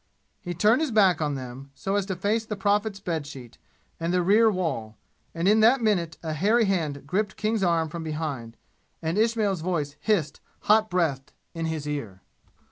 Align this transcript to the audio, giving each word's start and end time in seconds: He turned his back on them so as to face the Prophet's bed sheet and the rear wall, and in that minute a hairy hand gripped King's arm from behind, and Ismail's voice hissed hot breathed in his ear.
He 0.41 0.55
turned 0.55 0.81
his 0.81 0.89
back 0.89 1.21
on 1.21 1.35
them 1.35 1.69
so 1.75 1.95
as 1.95 2.07
to 2.07 2.15
face 2.15 2.43
the 2.43 2.55
Prophet's 2.55 2.99
bed 2.99 3.27
sheet 3.27 3.59
and 3.99 4.11
the 4.11 4.23
rear 4.23 4.49
wall, 4.49 4.97
and 5.35 5.47
in 5.47 5.59
that 5.59 5.79
minute 5.79 6.17
a 6.23 6.33
hairy 6.33 6.65
hand 6.65 7.05
gripped 7.05 7.37
King's 7.37 7.61
arm 7.61 7.87
from 7.87 8.01
behind, 8.03 8.57
and 9.03 9.15
Ismail's 9.15 9.61
voice 9.61 9.97
hissed 9.99 10.39
hot 10.61 10.89
breathed 10.89 11.33
in 11.53 11.67
his 11.67 11.87
ear. 11.87 12.23